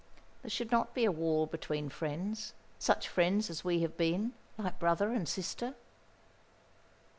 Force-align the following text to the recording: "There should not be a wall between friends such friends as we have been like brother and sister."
"There 0.41 0.49
should 0.49 0.71
not 0.71 0.95
be 0.95 1.05
a 1.05 1.11
wall 1.11 1.45
between 1.45 1.87
friends 1.89 2.55
such 2.79 3.07
friends 3.07 3.51
as 3.51 3.63
we 3.63 3.81
have 3.83 3.97
been 3.97 4.33
like 4.57 4.79
brother 4.79 5.11
and 5.13 5.29
sister." 5.29 5.75